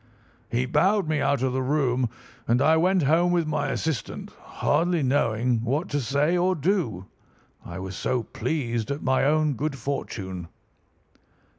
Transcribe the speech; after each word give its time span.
He 0.49 0.65
bowed 0.65 1.07
me 1.07 1.21
out 1.21 1.43
of 1.43 1.53
the 1.53 1.61
room 1.61 2.09
and 2.47 2.59
I 2.59 2.75
went 2.75 3.03
home 3.03 3.31
with 3.31 3.45
my 3.45 3.67
assistant, 3.67 4.31
hardly 4.39 5.03
knowing 5.03 5.63
what 5.63 5.89
to 5.89 6.01
say 6.01 6.35
or 6.35 6.55
do, 6.55 7.05
I 7.63 7.77
was 7.77 7.95
so 7.95 8.23
pleased 8.23 8.89
at 8.89 9.03
my 9.03 9.23
own 9.25 9.53
good 9.53 9.77
fortune. 9.77 10.47